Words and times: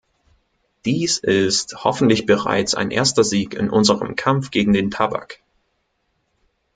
Dies 0.83 1.19
ist 1.19 1.83
hoffentlich 1.83 2.25
bereits 2.25 2.73
ein 2.73 2.89
erster 2.89 3.23
Sieg 3.23 3.53
in 3.53 3.69
unserem 3.69 4.15
Kampf 4.15 4.49
gegen 4.49 4.73
den 4.73 4.89
Tabak. 4.89 5.41